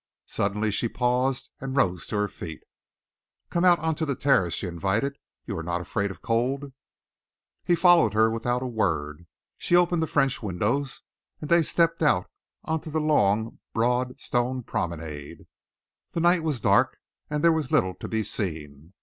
[0.25, 2.63] Suddenly she paused and rose to her feet.
[3.51, 5.15] "Come out on to the terrace," she invited.
[5.45, 6.73] "You are not afraid of cold?"
[7.63, 9.27] He followed her without a word.
[9.59, 11.03] She opened the French windows,
[11.39, 12.31] and they stepped out
[12.63, 15.45] on to the long, broad stone promenade.
[16.13, 16.97] The night was dark,
[17.29, 18.93] and there was little to be seen.